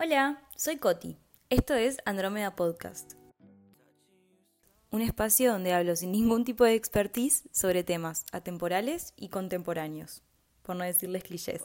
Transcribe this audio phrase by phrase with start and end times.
[0.00, 1.16] Hola, soy Coti.
[1.50, 3.14] Esto es Andrómeda Podcast.
[4.90, 10.22] Un espacio donde hablo sin ningún tipo de expertise sobre temas atemporales y contemporáneos,
[10.62, 11.62] por no decirles clichés.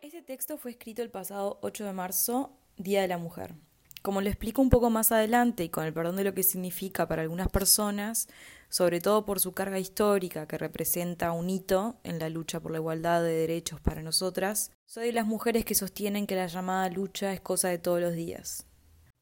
[0.00, 3.54] Este texto fue escrito el pasado 8 de marzo, Día de la Mujer.
[4.02, 7.06] Como lo explico un poco más adelante y con el perdón de lo que significa
[7.06, 8.28] para algunas personas,
[8.68, 12.78] sobre todo por su carga histórica que representa un hito en la lucha por la
[12.78, 17.32] igualdad de derechos para nosotras, soy de las mujeres que sostienen que la llamada lucha
[17.32, 18.66] es cosa de todos los días.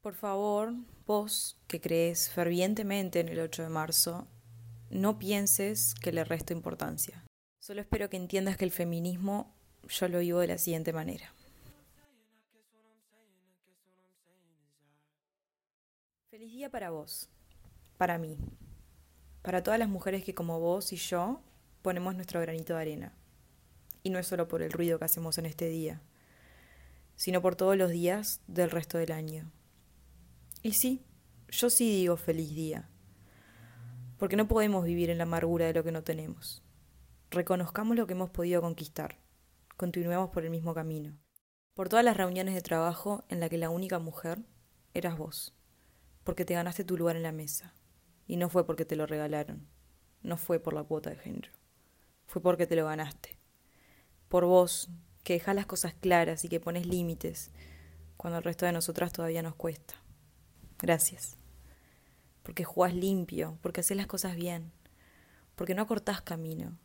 [0.00, 0.72] Por favor,
[1.06, 4.28] vos que crees fervientemente en el 8 de marzo,
[4.88, 7.22] no pienses que le resto importancia.
[7.60, 9.54] Solo espero que entiendas que el feminismo
[9.88, 11.34] yo lo vivo de la siguiente manera.
[16.30, 17.28] Feliz día para vos,
[17.96, 18.38] para mí,
[19.42, 21.42] para todas las mujeres que como vos y yo
[21.82, 23.12] ponemos nuestro granito de arena.
[24.04, 26.00] Y no es solo por el ruido que hacemos en este día,
[27.16, 29.50] sino por todos los días del resto del año.
[30.62, 31.04] Y sí,
[31.48, 32.88] yo sí digo feliz día,
[34.16, 36.62] porque no podemos vivir en la amargura de lo que no tenemos.
[37.32, 39.18] Reconozcamos lo que hemos podido conquistar,
[39.76, 41.18] continuemos por el mismo camino,
[41.74, 44.38] por todas las reuniones de trabajo en la que la única mujer
[44.94, 45.56] eras vos
[46.24, 47.74] porque te ganaste tu lugar en la mesa.
[48.26, 49.66] Y no fue porque te lo regalaron.
[50.22, 51.50] No fue por la cuota de género.
[52.26, 53.38] Fue porque te lo ganaste.
[54.28, 54.88] Por vos,
[55.24, 57.50] que dejas las cosas claras y que pones límites,
[58.16, 59.94] cuando el resto de nosotras todavía nos cuesta.
[60.78, 61.36] Gracias.
[62.42, 64.72] Porque jugás limpio, porque haces las cosas bien,
[65.54, 66.78] porque no cortás camino,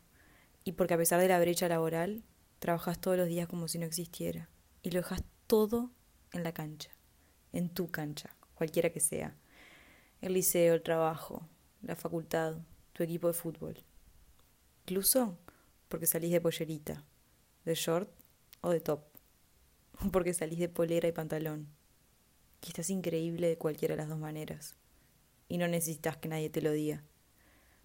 [0.64, 2.24] y porque a pesar de la brecha laboral,
[2.60, 4.50] trabajas todos los días como si no existiera,
[4.82, 5.92] y lo dejas todo
[6.32, 6.92] en la cancha,
[7.54, 9.36] en tu cancha, cualquiera que sea.
[10.22, 11.48] El liceo, el trabajo,
[11.82, 12.58] la facultad,
[12.94, 13.84] tu equipo de fútbol.
[14.84, 15.38] Incluso
[15.88, 17.04] porque salís de pollerita,
[17.64, 18.10] de short
[18.62, 19.04] o de top.
[20.12, 21.70] Porque salís de polera y pantalón.
[22.62, 24.76] Y estás increíble de cualquiera de las dos maneras.
[25.48, 27.04] Y no necesitas que nadie te lo diga.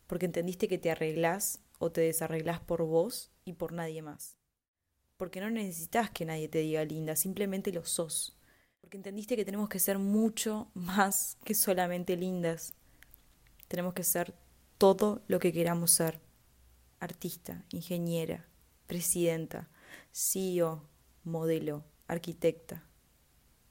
[0.07, 4.39] Porque entendiste que te arreglás o te desarreglás por vos y por nadie más.
[5.17, 8.40] Porque no necesitas que nadie te diga linda, simplemente lo sos
[8.81, 12.75] porque entendiste que tenemos que ser mucho más que solamente lindas.
[13.69, 14.35] Tenemos que ser
[14.79, 16.21] todo lo que queramos ser.
[16.99, 18.49] Artista, ingeniera,
[18.87, 19.69] presidenta,
[20.13, 20.83] CEO,
[21.23, 22.83] modelo, arquitecta.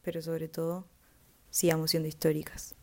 [0.02, 0.88] Pero sobre todo,
[1.50, 2.76] sigamos siendo históricas.